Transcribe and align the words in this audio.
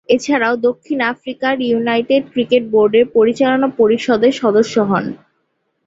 এছাড়াও 0.09 0.55
দক্ষিণ 0.67 0.99
আফ্রিকার 1.13 1.55
ইউনাইটেড 1.61 2.23
ক্রিকেট 2.33 2.63
বোর্ডের 2.73 3.05
পরিচালনা 3.15 3.67
পরিষদের 3.79 4.33
সদস্য 4.41 4.75
হন। 4.89 5.05